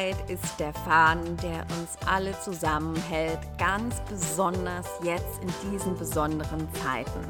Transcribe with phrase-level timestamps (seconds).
[0.00, 7.20] Dankbarkeit ist der Faden, der uns alle zusammenhält, ganz besonders jetzt in diesen besonderen Zeiten.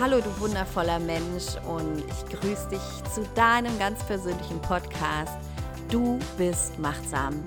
[0.00, 5.36] Hallo du wundervoller Mensch und ich grüße dich zu deinem ganz persönlichen Podcast.
[5.90, 7.42] Du bist machtsam.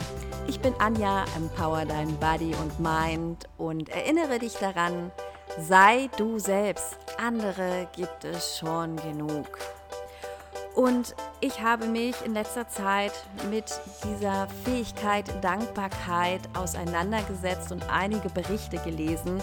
[0.47, 5.11] Ich bin Anja, empower dein Body und Mind und erinnere dich daran,
[5.59, 6.97] sei du selbst.
[7.23, 9.59] Andere gibt es schon genug.
[10.75, 13.11] Und ich habe mich in letzter Zeit
[13.49, 13.65] mit
[14.03, 19.41] dieser Fähigkeit Dankbarkeit auseinandergesetzt und einige Berichte gelesen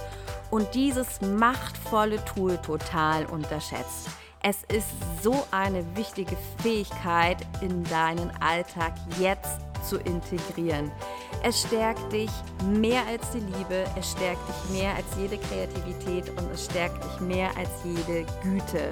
[0.50, 4.08] und dieses machtvolle Tool total unterschätzt.
[4.42, 4.88] Es ist
[5.22, 9.58] so eine wichtige Fähigkeit in deinen Alltag jetzt
[9.88, 10.90] zu integrieren.
[11.42, 12.30] Es stärkt dich
[12.64, 17.20] mehr als die Liebe, es stärkt dich mehr als jede Kreativität und es stärkt dich
[17.20, 18.90] mehr als jede Güte.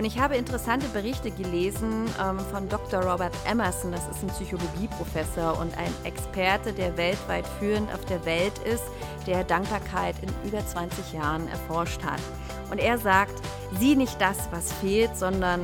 [0.00, 3.02] Und ich habe interessante Berichte gelesen ähm, von Dr.
[3.02, 8.56] Robert Emerson, das ist ein Psychologieprofessor und ein Experte, der weltweit führend auf der Welt
[8.60, 8.84] ist,
[9.26, 12.22] der Dankbarkeit in über 20 Jahren erforscht hat.
[12.70, 13.34] Und er sagt,
[13.78, 15.60] sieh nicht das, was fehlt, sondern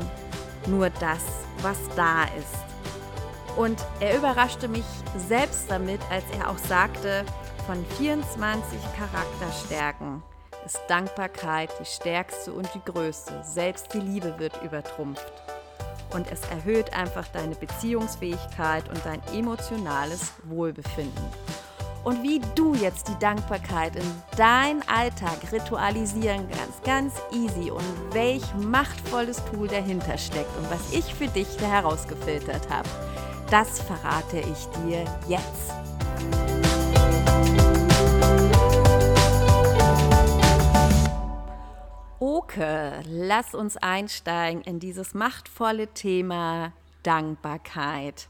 [0.66, 1.24] nur das,
[1.62, 3.56] was da ist.
[3.56, 4.84] Und er überraschte mich
[5.16, 7.24] selbst damit, als er auch sagte,
[7.66, 10.22] von 24 Charakterstärken
[10.66, 13.40] ist Dankbarkeit die stärkste und die größte.
[13.42, 15.32] Selbst die Liebe wird übertrumpft.
[16.12, 21.24] Und es erhöht einfach deine Beziehungsfähigkeit und dein emotionales Wohlbefinden.
[22.04, 28.44] Und wie du jetzt die Dankbarkeit in dein Alltag ritualisieren kannst, ganz easy und welch
[28.54, 32.88] machtvolles Tool dahinter steckt und was ich für dich da herausgefiltert habe,
[33.50, 36.65] das verrate ich dir jetzt.
[42.56, 46.72] Oke, lass uns einsteigen in dieses machtvolle Thema
[47.02, 48.28] Dankbarkeit.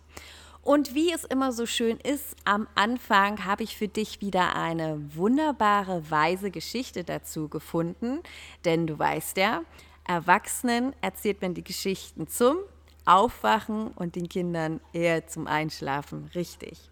[0.62, 5.00] Und wie es immer so schön ist, am Anfang habe ich für dich wieder eine
[5.14, 8.18] wunderbare, weise Geschichte dazu gefunden.
[8.64, 9.62] Denn du weißt ja,
[10.02, 12.56] Erwachsenen erzählt man die Geschichten zum
[13.04, 16.32] Aufwachen und den Kindern eher zum Einschlafen.
[16.34, 16.90] Richtig.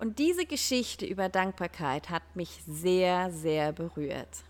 [0.00, 4.42] Und diese Geschichte über Dankbarkeit hat mich sehr, sehr berührt.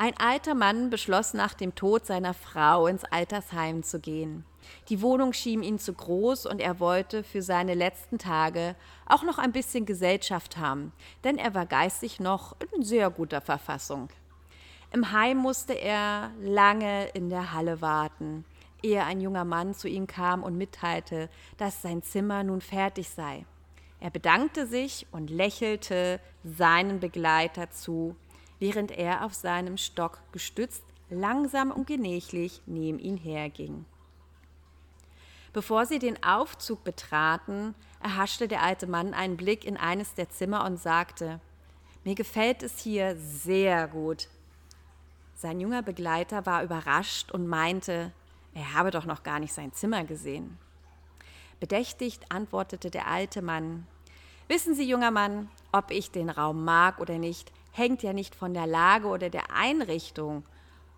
[0.00, 4.44] Ein alter Mann beschloss nach dem Tod seiner Frau ins Altersheim zu gehen.
[4.88, 8.76] Die Wohnung schien ihm zu groß und er wollte für seine letzten Tage
[9.06, 10.92] auch noch ein bisschen Gesellschaft haben,
[11.24, 14.08] denn er war geistig noch in sehr guter Verfassung.
[14.92, 18.44] Im Heim musste er lange in der Halle warten,
[18.84, 23.44] ehe ein junger Mann zu ihm kam und mitteilte, dass sein Zimmer nun fertig sei.
[23.98, 28.14] Er bedankte sich und lächelte seinen Begleiter zu,
[28.58, 33.84] während er auf seinem Stock gestützt langsam und gemächlich neben ihn herging.
[35.52, 40.64] Bevor sie den Aufzug betraten, erhaschte der alte Mann einen Blick in eines der Zimmer
[40.64, 41.40] und sagte,
[42.04, 44.28] mir gefällt es hier sehr gut.
[45.34, 48.12] Sein junger Begleiter war überrascht und meinte,
[48.54, 50.58] er habe doch noch gar nicht sein Zimmer gesehen.
[51.60, 53.86] Bedächtigt antwortete der alte Mann,
[54.48, 58.54] Wissen Sie, junger Mann, ob ich den Raum mag oder nicht, hängt ja nicht von
[58.54, 60.44] der Lage oder der Einrichtung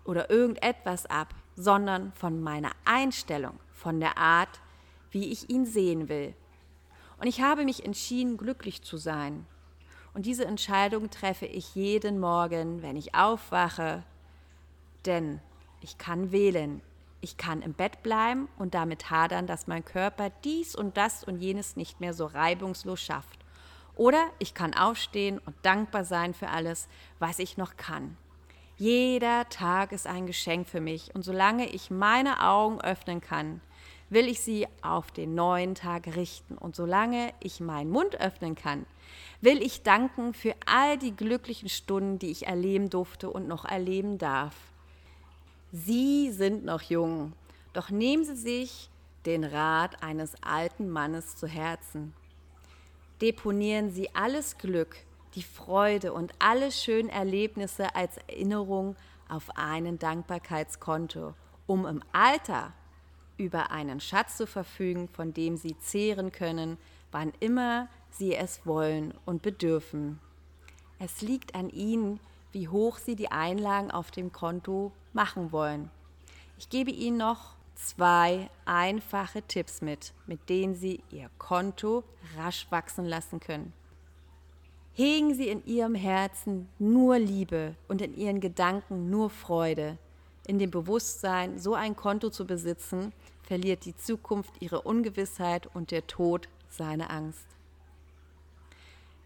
[0.03, 4.61] oder irgendetwas ab, sondern von meiner Einstellung, von der Art,
[5.11, 6.33] wie ich ihn sehen will.
[7.19, 9.45] Und ich habe mich entschieden, glücklich zu sein.
[10.13, 14.03] Und diese Entscheidung treffe ich jeden Morgen, wenn ich aufwache,
[15.05, 15.39] denn
[15.81, 16.81] ich kann wählen.
[17.21, 21.37] Ich kann im Bett bleiben und damit hadern, dass mein Körper dies und das und
[21.37, 23.40] jenes nicht mehr so reibungslos schafft.
[24.01, 26.87] Oder ich kann aufstehen und dankbar sein für alles,
[27.19, 28.17] was ich noch kann.
[28.75, 33.61] Jeder Tag ist ein Geschenk für mich und solange ich meine Augen öffnen kann,
[34.09, 36.57] will ich sie auf den neuen Tag richten.
[36.57, 38.87] Und solange ich meinen Mund öffnen kann,
[39.39, 44.17] will ich danken für all die glücklichen Stunden, die ich erleben durfte und noch erleben
[44.17, 44.55] darf.
[45.71, 47.33] Sie sind noch jung,
[47.73, 48.89] doch nehmen Sie sich
[49.27, 52.15] den Rat eines alten Mannes zu Herzen
[53.21, 54.97] deponieren Sie alles Glück,
[55.35, 58.95] die Freude und alle schönen Erlebnisse als Erinnerung
[59.29, 61.33] auf einen Dankbarkeitskonto,
[61.67, 62.73] um im Alter
[63.37, 66.77] über einen Schatz zu verfügen, von dem Sie zehren können,
[67.11, 70.19] wann immer Sie es wollen und bedürfen.
[70.99, 72.19] Es liegt an Ihnen,
[72.51, 75.89] wie hoch Sie die Einlagen auf dem Konto machen wollen.
[76.57, 82.03] Ich gebe Ihnen noch zwei einfache Tipps mit, mit denen Sie Ihr Konto
[82.37, 83.73] rasch wachsen lassen können.
[84.93, 89.97] Hegen Sie in Ihrem Herzen nur Liebe und in Ihren Gedanken nur Freude.
[90.47, 93.13] In dem Bewusstsein, so ein Konto zu besitzen,
[93.43, 97.45] verliert die Zukunft ihre Ungewissheit und der Tod seine Angst.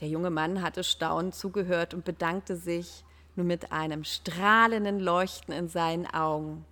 [0.02, 3.04] Der junge Mann hatte staunend zugehört und bedankte sich
[3.36, 6.66] nur mit einem strahlenden Leuchten in seinen Augen.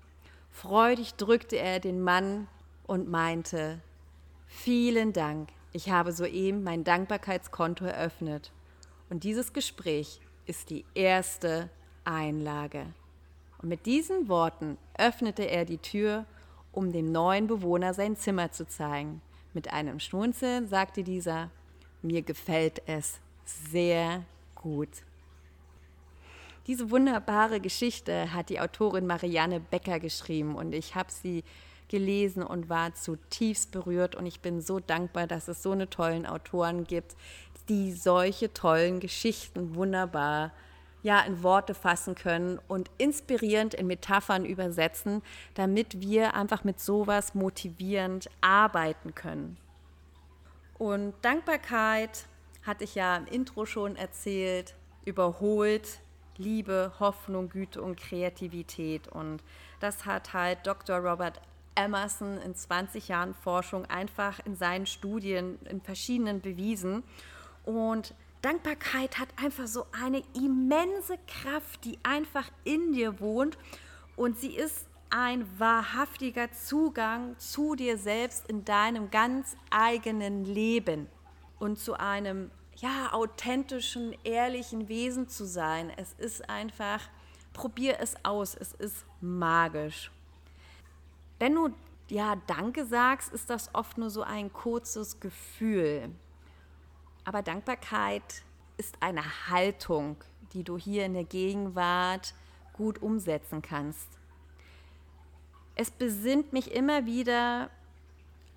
[0.54, 2.48] Freudig drückte er den Mann
[2.86, 3.82] und meinte,
[4.46, 8.52] vielen Dank, ich habe soeben mein Dankbarkeitskonto eröffnet.
[9.10, 11.70] Und dieses Gespräch ist die erste
[12.06, 12.86] Einlage.
[13.62, 16.26] Und mit diesen Worten öffnete er die Tür,
[16.72, 19.22] um dem neuen Bewohner sein Zimmer zu zeigen.
[19.54, 21.50] Mit einem Schmunzeln sagte dieser,
[22.04, 24.24] mir gefällt es sehr
[24.56, 24.90] gut.
[26.68, 31.44] Diese wunderbare Geschichte hat die Autorin Marianne Becker geschrieben und ich habe sie
[31.89, 36.25] gelesen und war zutiefst berührt und ich bin so dankbar, dass es so eine tollen
[36.25, 37.15] Autoren gibt,
[37.68, 40.51] die solche tollen Geschichten wunderbar
[41.01, 45.21] ja in Worte fassen können und inspirierend in Metaphern übersetzen,
[45.56, 49.57] damit wir einfach mit sowas motivierend arbeiten können.
[50.80, 52.25] Und Dankbarkeit
[52.66, 56.00] hatte ich ja im Intro schon erzählt, überholt
[56.38, 59.07] Liebe, Hoffnung, Güte und Kreativität.
[59.07, 59.44] Und
[59.80, 60.97] das hat halt Dr.
[60.97, 61.41] Robert
[61.75, 67.03] Emerson in 20 Jahren Forschung einfach in seinen Studien in verschiedenen bewiesen.
[67.63, 73.57] Und Dankbarkeit hat einfach so eine immense Kraft, die einfach in dir wohnt
[74.15, 81.07] und sie ist ein wahrhaftiger Zugang zu dir selbst in deinem ganz eigenen Leben
[81.59, 82.51] und zu einem
[82.83, 85.89] ja authentischen, ehrlichen Wesen zu sein.
[85.95, 87.00] Es ist einfach
[87.53, 90.12] probier es aus, es ist magisch.
[91.39, 91.69] Wenn du
[92.09, 96.09] ja Danke sagst, ist das oft nur so ein kurzes Gefühl.
[97.24, 98.44] Aber Dankbarkeit
[98.75, 100.18] ist eine Haltung,
[100.51, 102.33] die du hier in der Gegenwart
[102.74, 104.09] gut umsetzen kannst.
[105.75, 107.69] Es besinnt mich immer wieder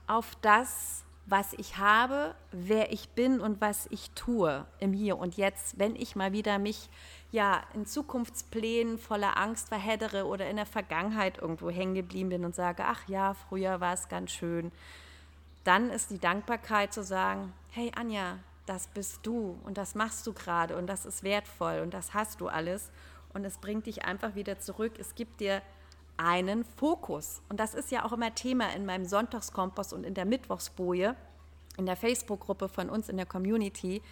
[0.08, 5.36] auf das, was ich habe, wer ich bin und was ich tue im Hier und
[5.36, 6.88] Jetzt, wenn ich mal wieder mich
[7.32, 12.54] ja in Zukunftsplänen voller Angst verheddere oder in der Vergangenheit irgendwo hängen geblieben bin und
[12.54, 14.70] sage, ach ja, früher war es ganz schön,
[15.64, 20.32] dann ist die Dankbarkeit zu sagen, hey Anja, das bist du und das machst du
[20.32, 22.90] gerade und das ist wertvoll und das hast du alles
[23.34, 24.92] und es bringt dich einfach wieder zurück.
[24.98, 25.60] Es gibt dir
[26.16, 30.24] einen Fokus und das ist ja auch immer Thema in meinem Sonntagskompass und in der
[30.24, 31.14] Mittwochsboje,
[31.76, 34.02] in der Facebook-Gruppe von uns in der Community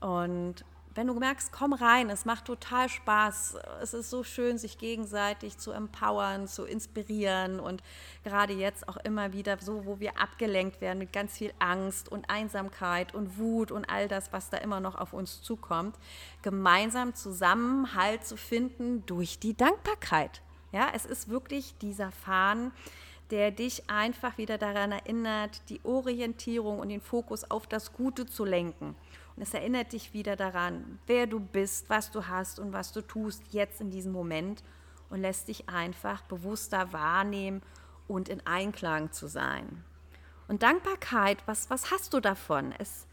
[0.00, 0.64] und
[0.96, 3.58] wenn du merkst, komm rein, es macht total Spaß.
[3.82, 7.82] Es ist so schön, sich gegenseitig zu empowern, zu inspirieren und
[8.24, 12.30] gerade jetzt auch immer wieder so, wo wir abgelenkt werden mit ganz viel Angst und
[12.30, 15.96] Einsamkeit und Wut und all das, was da immer noch auf uns zukommt,
[16.40, 20.40] gemeinsam Zusammenhalt zu finden durch die Dankbarkeit.
[20.76, 22.70] Ja, es ist wirklich dieser Faden,
[23.30, 28.44] der dich einfach wieder daran erinnert, die Orientierung und den Fokus auf das Gute zu
[28.44, 28.94] lenken.
[29.34, 33.00] Und es erinnert dich wieder daran, wer du bist, was du hast und was du
[33.00, 34.62] tust jetzt in diesem Moment
[35.08, 37.62] und lässt dich einfach bewusster wahrnehmen
[38.06, 39.82] und in Einklang zu sein.
[40.46, 42.74] Und Dankbarkeit, was, was hast du davon?
[42.78, 43.06] Es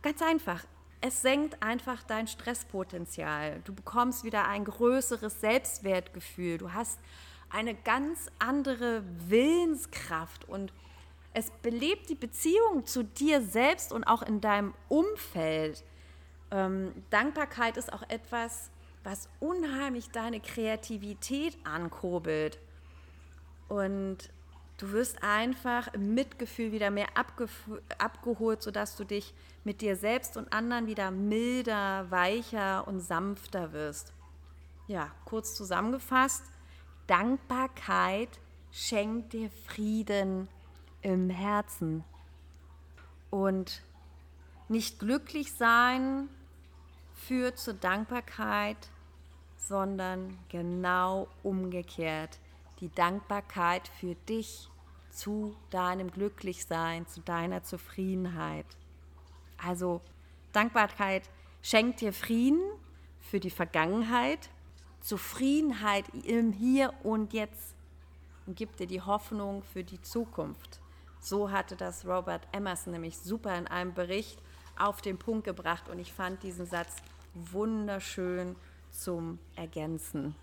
[0.00, 0.64] ganz einfach.
[1.04, 3.60] Es senkt einfach dein Stresspotenzial.
[3.64, 6.58] Du bekommst wieder ein größeres Selbstwertgefühl.
[6.58, 7.00] Du hast
[7.50, 10.72] eine ganz andere Willenskraft und
[11.34, 15.82] es belebt die Beziehung zu dir selbst und auch in deinem Umfeld.
[16.52, 18.70] Ähm, Dankbarkeit ist auch etwas,
[19.02, 22.60] was unheimlich deine Kreativität ankurbelt.
[23.68, 24.18] Und
[24.78, 27.08] du wirst einfach im Mitgefühl wieder mehr
[27.98, 34.12] abgeholt, sodass du dich mit dir selbst und anderen wieder milder, weicher und sanfter wirst.
[34.88, 36.44] Ja, kurz zusammengefasst,
[37.06, 38.40] Dankbarkeit
[38.72, 40.48] schenkt dir Frieden
[41.02, 42.04] im Herzen.
[43.30, 43.82] Und
[44.68, 46.28] nicht glücklich sein
[47.14, 48.76] führt zur Dankbarkeit,
[49.56, 52.38] sondern genau umgekehrt.
[52.82, 54.68] Die Dankbarkeit führt dich
[55.08, 58.66] zu deinem Glücklichsein, zu deiner Zufriedenheit.
[59.56, 60.00] Also
[60.52, 61.30] Dankbarkeit
[61.62, 62.60] schenkt dir Frieden
[63.20, 64.50] für die Vergangenheit,
[65.00, 67.76] Zufriedenheit im Hier und Jetzt
[68.48, 70.80] und gibt dir die Hoffnung für die Zukunft.
[71.20, 74.42] So hatte das Robert Emerson nämlich super in einem Bericht
[74.76, 76.96] auf den Punkt gebracht und ich fand diesen Satz
[77.32, 78.56] wunderschön
[78.90, 80.34] zum Ergänzen.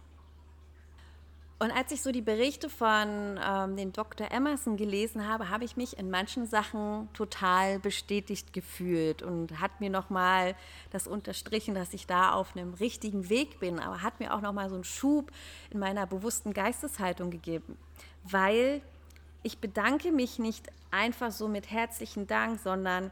[1.61, 4.31] Und als ich so die Berichte von ähm, den Dr.
[4.31, 9.89] Emerson gelesen habe, habe ich mich in manchen Sachen total bestätigt gefühlt und hat mir
[9.89, 10.55] nochmal
[10.91, 14.69] das unterstrichen, dass ich da auf einem richtigen Weg bin, aber hat mir auch nochmal
[14.69, 15.33] so einen Schub
[15.69, 17.77] in meiner bewussten Geisteshaltung gegeben,
[18.23, 18.81] weil
[19.43, 23.11] ich bedanke mich nicht einfach so mit herzlichen Dank, sondern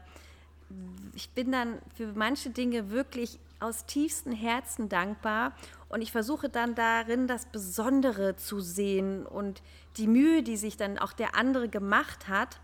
[1.14, 5.52] ich bin dann für manche Dinge wirklich aus tiefstem Herzen dankbar
[5.88, 9.62] und ich versuche dann darin das Besondere zu sehen und
[9.96, 12.60] die Mühe, die sich dann auch der andere gemacht hat.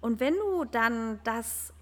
[0.00, 1.72] Und wenn du dann das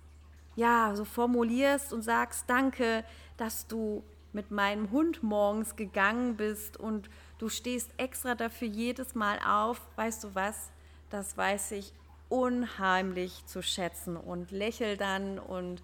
[0.57, 3.05] ja so formulierst und sagst, danke,
[3.37, 4.03] dass du
[4.33, 10.25] mit meinem Hund morgens gegangen bist und du stehst extra dafür jedes Mal auf, weißt
[10.25, 10.71] du was,
[11.09, 11.93] das weiß ich
[12.29, 15.83] unheimlich zu schätzen und lächel dann und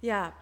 [0.00, 0.32] ja,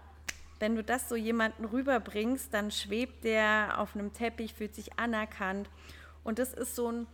[0.61, 5.69] wenn du das so jemanden rüberbringst, dann schwebt der auf einem Teppich, fühlt sich anerkannt
[6.23, 7.07] und das ist so ein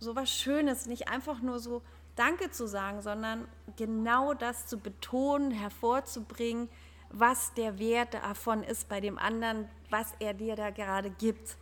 [0.00, 1.82] so was Schönes, nicht einfach nur so
[2.16, 6.68] Danke zu sagen, sondern genau das zu betonen, hervorzubringen,
[7.10, 11.56] was der Wert davon ist bei dem anderen, was er dir da gerade gibt.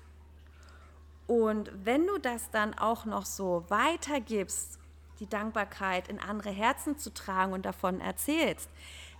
[1.27, 4.79] Und wenn du das dann auch noch so weitergibst,
[5.21, 8.71] die Dankbarkeit in andere Herzen zu tragen und davon erzählst,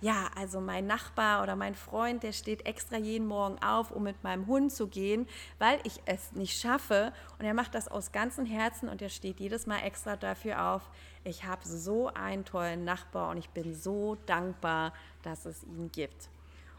[0.01, 4.23] ja, also mein Nachbar oder mein Freund, der steht extra jeden Morgen auf, um mit
[4.23, 5.27] meinem Hund zu gehen,
[5.57, 7.11] weil ich es nicht schaffe.
[7.37, 10.89] Und er macht das aus ganzem Herzen und er steht jedes Mal extra dafür auf.
[11.25, 16.29] Ich habe so einen tollen Nachbar und ich bin so dankbar, dass es ihn gibt.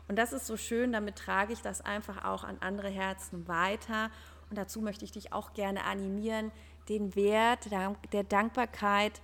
[0.08, 4.10] Und das ist so schön, damit trage ich das einfach auch an andere Herzen weiter.
[4.48, 6.50] Und dazu möchte ich dich auch gerne animieren,
[6.88, 7.68] den Wert
[8.12, 9.20] der Dankbarkeit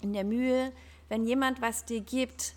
[0.00, 0.72] in der Mühe,
[1.08, 2.54] wenn jemand was dir gibt,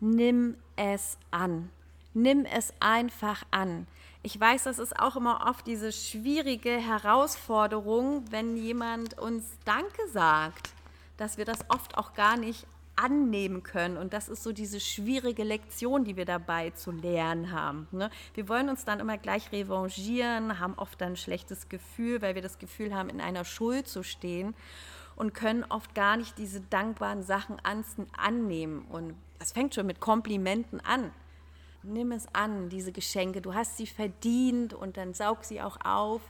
[0.00, 1.70] nimm es an.
[2.12, 3.86] Nimm es einfach an.
[4.22, 10.70] Ich weiß, das ist auch immer oft diese schwierige Herausforderung, wenn jemand uns Danke sagt,
[11.16, 12.66] dass wir das oft auch gar nicht
[12.96, 13.96] annehmen können.
[13.96, 17.88] Und das ist so diese schwierige Lektion, die wir dabei zu lernen haben.
[17.92, 18.10] Ne?
[18.34, 22.58] Wir wollen uns dann immer gleich revanchieren, haben oft ein schlechtes Gefühl, weil wir das
[22.58, 24.54] Gefühl haben, in einer Schuld zu stehen
[25.20, 27.58] und können oft gar nicht diese dankbaren Sachen
[28.16, 28.86] annehmen.
[28.88, 31.10] Und das fängt schon mit Komplimenten an.
[31.82, 33.42] Nimm es an, diese Geschenke.
[33.42, 36.22] Du hast sie verdient und dann saug sie auch auf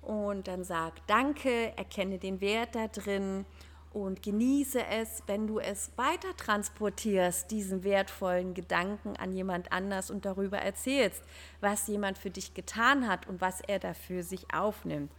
[0.00, 3.44] und dann sag Danke, erkenne den Wert da drin
[3.92, 10.24] und genieße es, wenn du es weiter transportierst, diesen wertvollen Gedanken an jemand anders und
[10.24, 11.22] darüber erzählst,
[11.60, 15.12] was jemand für dich getan hat und was er dafür sich aufnimmt.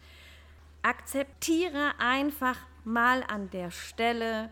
[0.82, 4.50] Akzeptiere einfach mal an der Stelle,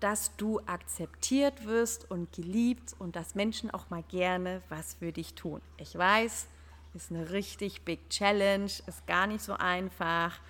[0.00, 5.34] dass du akzeptiert wirst und geliebt und dass Menschen auch mal gerne was für dich
[5.34, 5.60] tun.
[5.76, 6.48] Ich weiß,
[6.94, 10.40] ist eine richtig big Challenge, ist gar nicht so einfach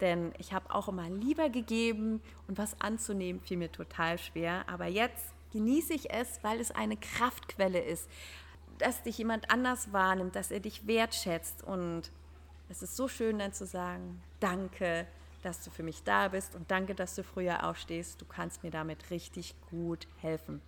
[0.00, 4.64] denn ich habe auch immer lieber gegeben und was anzunehmen fiel mir total schwer.
[4.68, 8.08] Aber jetzt genieße ich es, weil es eine Kraftquelle ist,
[8.78, 11.62] dass dich jemand anders wahrnimmt, dass er dich wertschätzt.
[11.62, 12.10] Und
[12.68, 15.06] es ist so schön dann zu sagen, danke,
[15.42, 18.20] dass du für mich da bist und danke, dass du früher aufstehst.
[18.20, 20.60] Du kannst mir damit richtig gut helfen.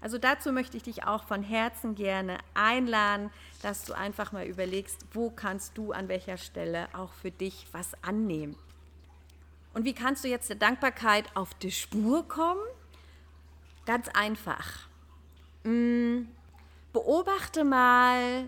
[0.00, 3.30] Also dazu möchte ich dich auch von Herzen gerne einladen,
[3.62, 7.92] dass du einfach mal überlegst, wo kannst du an welcher Stelle auch für dich was
[8.04, 8.56] annehmen.
[9.74, 12.62] Und wie kannst du jetzt der Dankbarkeit auf die Spur kommen?
[13.86, 14.88] Ganz einfach.
[15.64, 16.22] Mm,
[16.92, 18.44] beobachte mal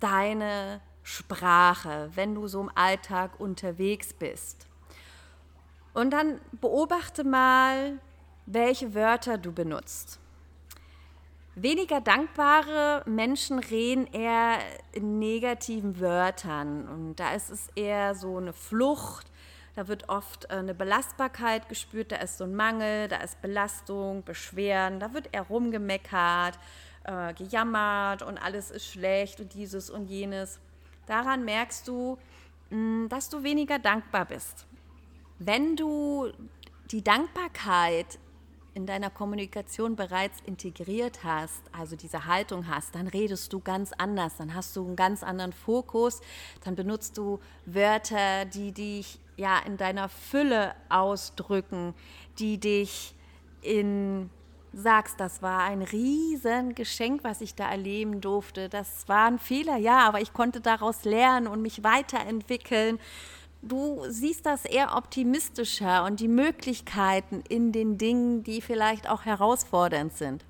[0.00, 4.66] deine Sprache, wenn du so im Alltag unterwegs bist.
[5.94, 7.98] Und dann beobachte mal,
[8.46, 10.18] welche Wörter du benutzt.
[11.56, 14.60] Weniger dankbare Menschen reden eher
[14.92, 19.26] in negativen Wörtern und da ist es eher so eine Flucht,
[19.74, 24.22] da wird oft äh, eine Belastbarkeit gespürt, da ist so ein Mangel, da ist Belastung,
[24.22, 26.58] Beschweren, da wird eher rumgemeckert,
[27.04, 30.60] äh, gejammert und alles ist schlecht und dieses und jenes.
[31.10, 32.18] Daran merkst du,
[32.70, 34.64] mh, dass du weniger dankbar bist.
[35.40, 36.30] Wenn du
[36.92, 38.20] die Dankbarkeit
[38.74, 44.36] in deiner Kommunikation bereits integriert hast, also diese Haltung hast, dann redest du ganz anders,
[44.36, 46.20] dann hast du einen ganz anderen Fokus,
[46.62, 51.92] dann benutzt du Wörter, die dich ja in deiner Fülle ausdrücken,
[52.38, 53.16] die dich
[53.62, 54.30] in
[54.72, 58.68] sagst, das war ein Riesengeschenk, was ich da erleben durfte.
[58.68, 62.98] Das war ein Fehler, ja, aber ich konnte daraus lernen und mich weiterentwickeln.
[63.62, 70.16] Du siehst das eher optimistischer und die Möglichkeiten in den Dingen, die vielleicht auch herausfordernd
[70.16, 70.44] sind.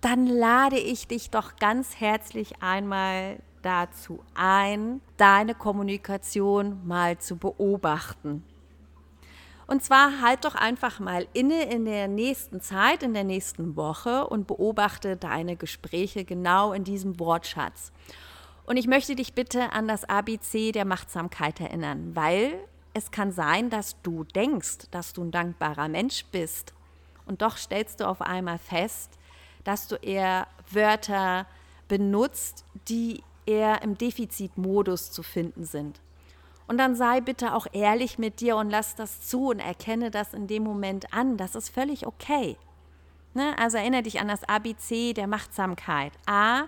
[0.00, 8.44] Dann lade ich dich doch ganz herzlich einmal dazu ein, deine Kommunikation mal zu beobachten.
[9.68, 14.26] Und zwar halt doch einfach mal inne in der nächsten Zeit, in der nächsten Woche
[14.26, 17.92] und beobachte deine Gespräche genau in diesem Wortschatz.
[18.64, 22.58] Und ich möchte dich bitte an das ABC der Machtsamkeit erinnern, weil
[22.94, 26.72] es kann sein, dass du denkst, dass du ein dankbarer Mensch bist
[27.26, 29.18] und doch stellst du auf einmal fest,
[29.64, 31.46] dass du eher Wörter
[31.88, 36.00] benutzt, die eher im Defizitmodus zu finden sind.
[36.68, 40.34] Und dann sei bitte auch ehrlich mit dir und lass das zu und erkenne das
[40.34, 41.38] in dem Moment an.
[41.38, 42.58] Das ist völlig okay.
[43.32, 43.58] Ne?
[43.58, 46.12] Also erinnere dich an das ABC der Machtsamkeit.
[46.26, 46.64] A,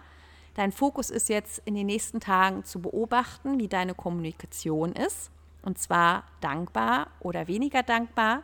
[0.55, 5.31] dein Fokus ist jetzt in den nächsten Tagen zu beobachten, wie deine Kommunikation ist.
[5.63, 8.43] Und zwar dankbar oder weniger dankbar.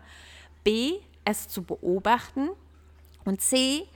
[0.63, 2.51] B, es zu beobachten.
[3.25, 3.89] Und C,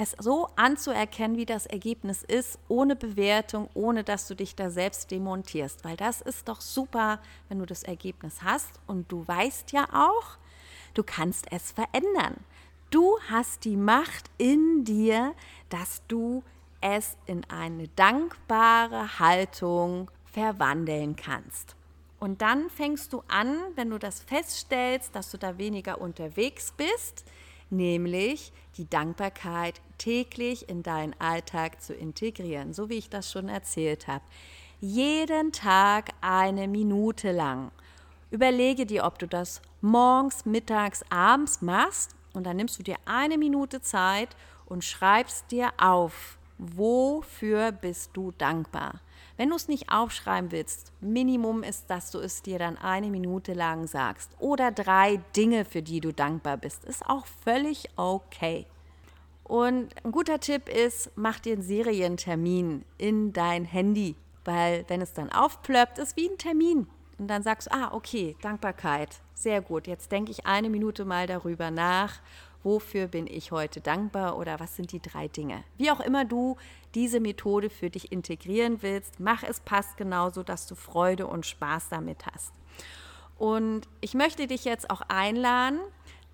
[0.00, 5.10] es so anzuerkennen, wie das Ergebnis ist, ohne Bewertung, ohne dass du dich da selbst
[5.10, 5.84] demontierst.
[5.84, 10.38] Weil das ist doch super, wenn du das Ergebnis hast und du weißt ja auch,
[10.94, 12.36] du kannst es verändern.
[12.88, 15.34] Du hast die Macht in dir,
[15.68, 16.42] dass du
[16.80, 21.76] es in eine dankbare Haltung verwandeln kannst.
[22.18, 27.26] Und dann fängst du an, wenn du das feststellst, dass du da weniger unterwegs bist,
[27.68, 34.08] nämlich die Dankbarkeit täglich in deinen Alltag zu integrieren, so wie ich das schon erzählt
[34.08, 34.24] habe.
[34.80, 37.70] Jeden Tag eine Minute lang.
[38.30, 43.36] Überlege dir, ob du das morgens, mittags, abends machst und dann nimmst du dir eine
[43.36, 44.30] Minute Zeit
[44.66, 49.00] und schreibst dir auf, wofür bist du dankbar.
[49.36, 53.52] Wenn du es nicht aufschreiben willst, Minimum ist, dass du es dir dann eine Minute
[53.52, 54.30] lang sagst.
[54.38, 56.84] Oder drei Dinge, für die du dankbar bist.
[56.84, 58.66] Ist auch völlig okay.
[59.50, 64.14] Und ein guter Tipp ist, mach dir einen Serientermin in dein Handy,
[64.44, 66.86] weil wenn es dann aufplöppt, ist wie ein Termin.
[67.18, 69.88] Und dann sagst du, ah, okay, Dankbarkeit, sehr gut.
[69.88, 72.20] Jetzt denke ich eine Minute mal darüber nach
[72.62, 75.64] wofür bin ich heute dankbar oder was sind die drei Dinge.
[75.76, 76.56] Wie auch immer du
[76.94, 81.88] diese Methode für dich integrieren willst, mach es passt genauso, dass du Freude und Spaß
[81.88, 82.52] damit hast.
[83.38, 85.80] Und ich möchte dich jetzt auch einladen,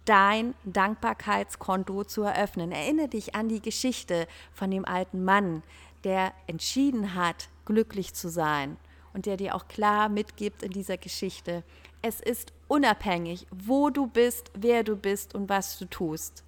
[0.06, 2.72] dein Dankbarkeitskonto zu eröffnen.
[2.72, 5.62] Erinnere dich an die Geschichte von dem alten Mann,
[6.04, 8.78] der entschieden hat, glücklich zu sein
[9.12, 11.64] und der dir auch klar mitgibt in dieser Geschichte,
[12.02, 16.44] es ist unabhängig, wo du bist, wer du bist und was du tust.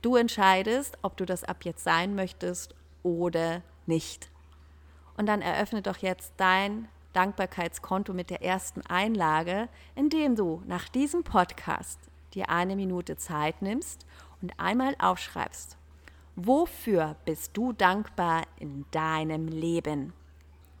[0.00, 4.30] Du entscheidest, ob du das ab jetzt sein möchtest oder nicht.
[5.16, 11.24] Und dann eröffne doch jetzt dein Dankbarkeitskonto mit der ersten Einlage, indem du nach diesem
[11.24, 11.98] Podcast
[12.34, 14.06] dir eine Minute Zeit nimmst
[14.40, 15.76] und einmal aufschreibst,
[16.36, 20.12] wofür bist du dankbar in deinem Leben?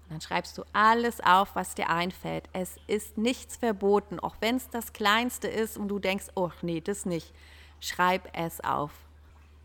[0.08, 2.48] Dann schreibst du alles auf, was dir einfällt.
[2.52, 6.82] Es ist nichts verboten, auch wenn es das Kleinste ist und du denkst, oh nee,
[6.82, 7.32] das nicht.
[7.80, 8.92] Schreib es auf.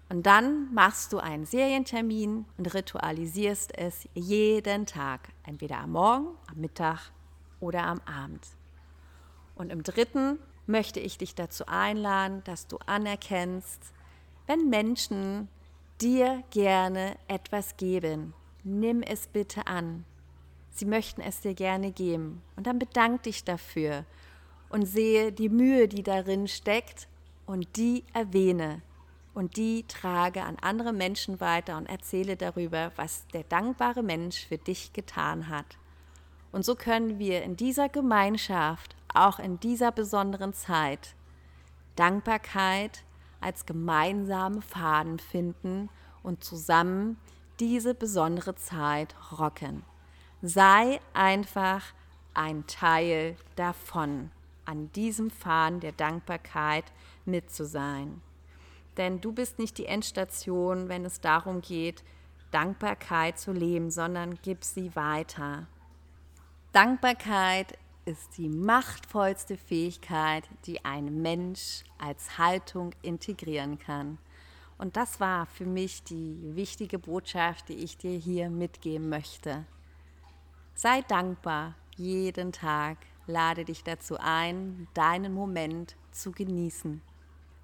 [0.10, 6.62] Und dann machst du einen Serientermin und ritualisierst es jeden Tag, entweder am Morgen, am
[6.62, 7.12] Mittag
[7.60, 8.48] oder am Abend.
[9.56, 13.94] Und im dritten möchte ich dich dazu einladen, dass du anerkennst,
[14.46, 15.50] wenn Menschen
[16.02, 20.06] dir gerne etwas geben, nimm es bitte an.
[20.70, 22.44] Sie möchten es dir gerne geben.
[22.56, 24.06] Und dann bedank dich dafür
[24.70, 27.08] und sehe die Mühe, die darin steckt
[27.46, 28.82] und die erwähne
[29.34, 34.58] und die trage an andere Menschen weiter und erzähle darüber, was der dankbare Mensch für
[34.58, 35.78] dich getan hat.
[36.52, 41.16] Und so können wir in dieser Gemeinschaft, auch in dieser besonderen Zeit,
[41.96, 43.04] Dankbarkeit
[43.42, 45.90] als gemeinsame Faden finden
[46.24, 47.18] und zusammen
[47.60, 49.84] diese besondere Zeit rocken.
[50.42, 51.84] Sei einfach
[52.34, 54.32] ein Teil davon,
[54.66, 56.86] an diesem Fahren der Dankbarkeit
[57.26, 58.22] mit zu sein.
[58.98, 62.04] Denn du bist nicht die Endstation, wenn es darum geht,
[62.52, 65.68] Dankbarkeit zu leben, sondern gib sie weiter.
[66.72, 74.18] Dankbarkeit ist die machtvollste Fähigkeit, die ein Mensch als Haltung integrieren kann.
[74.78, 79.66] Und das war für mich die wichtige Botschaft, die ich dir hier mitgeben möchte.
[80.74, 82.98] Sei dankbar jeden Tag.
[83.26, 87.02] Lade dich dazu ein, deinen Moment zu genießen.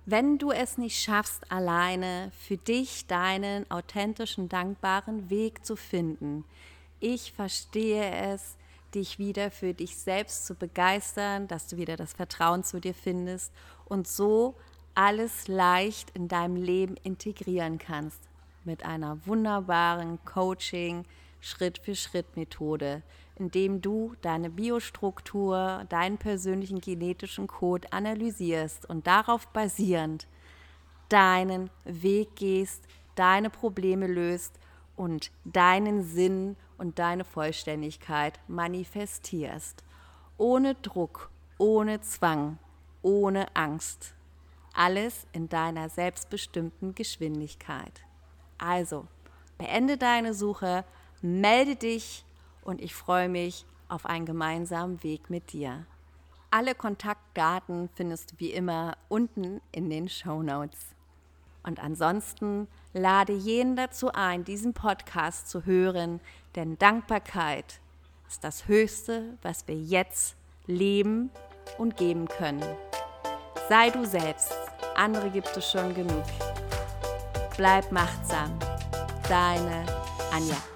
[0.06, 6.43] Wenn du es nicht schaffst, alleine für dich deinen authentischen, dankbaren Weg zu finden,
[6.99, 8.58] ich verstehe es,
[8.95, 13.51] dich wieder für dich selbst zu begeistern, dass du wieder das Vertrauen zu dir findest
[13.86, 14.56] und so
[14.95, 18.21] alles leicht in deinem Leben integrieren kannst
[18.63, 21.06] mit einer wunderbaren Coaching,
[21.41, 23.01] Schritt-für-Schritt-Methode,
[23.36, 30.27] indem du deine Biostruktur, deinen persönlichen genetischen Code analysierst und darauf basierend
[31.10, 34.60] deinen Weg gehst, deine Probleme löst
[34.95, 39.84] und deinen Sinn und deine Vollständigkeit manifestierst.
[40.38, 42.58] Ohne Druck, ohne Zwang,
[43.02, 44.14] ohne Angst.
[44.74, 48.02] Alles in deiner selbstbestimmten Geschwindigkeit.
[48.58, 49.08] Also,
[49.58, 50.84] Beende deine Suche,
[51.22, 52.26] melde dich
[52.64, 55.86] und ich freue mich auf einen gemeinsamen Weg mit dir.
[56.50, 60.96] Alle Kontaktdaten findest du wie immer unten in den Show Notes.
[61.64, 66.19] Und ansonsten lade jeden dazu ein, diesen Podcast zu hören,
[66.56, 67.79] denn Dankbarkeit
[68.27, 71.29] ist das Höchste, was wir jetzt leben
[71.77, 72.63] und geben können.
[73.69, 74.53] Sei du selbst,
[74.95, 76.23] andere gibt es schon genug.
[77.58, 78.58] Bleib machtsam.
[79.27, 79.86] Deine
[80.32, 80.73] Anja.